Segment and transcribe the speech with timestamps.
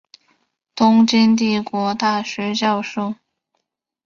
[0.73, 3.13] 东京帝国大学教授。